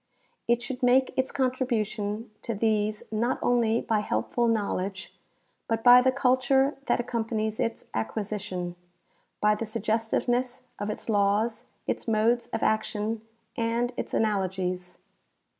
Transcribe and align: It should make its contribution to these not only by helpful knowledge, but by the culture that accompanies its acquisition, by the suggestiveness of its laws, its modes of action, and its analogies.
It 0.47 0.63
should 0.63 0.81
make 0.81 1.13
its 1.15 1.31
contribution 1.31 2.31
to 2.41 2.55
these 2.55 3.03
not 3.11 3.37
only 3.43 3.81
by 3.81 3.99
helpful 3.99 4.47
knowledge, 4.47 5.13
but 5.67 5.83
by 5.83 6.01
the 6.01 6.11
culture 6.11 6.75
that 6.87 6.99
accompanies 6.99 7.59
its 7.59 7.85
acquisition, 7.93 8.75
by 9.41 9.53
the 9.53 9.67
suggestiveness 9.67 10.63
of 10.79 10.89
its 10.89 11.07
laws, 11.07 11.65
its 11.85 12.07
modes 12.07 12.47
of 12.47 12.63
action, 12.63 13.21
and 13.55 13.93
its 13.95 14.15
analogies. 14.15 14.97